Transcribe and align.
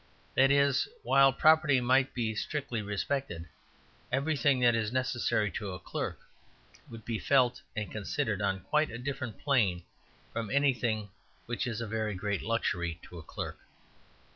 That 0.33 0.49
is, 0.49 0.85
that 0.85 0.91
while 1.03 1.31
property 1.31 1.79
might 1.79 2.15
be 2.15 2.33
strictly 2.33 2.81
respected, 2.81 3.45
everything 4.11 4.59
that 4.61 4.73
is 4.73 4.91
necessary 4.91 5.51
to 5.51 5.73
a 5.73 5.79
clerk 5.79 6.19
would 6.89 7.05
be 7.05 7.19
felt 7.19 7.61
and 7.75 7.91
considered 7.91 8.41
on 8.41 8.61
quite 8.61 8.89
a 8.89 8.97
different 8.97 9.37
plane 9.37 9.83
from 10.33 10.49
anything 10.49 11.09
which 11.45 11.67
is 11.67 11.81
a 11.81 11.87
very 11.87 12.15
great 12.15 12.41
luxury 12.41 12.99
to 13.03 13.19
a 13.19 13.21
clerk. 13.21 13.59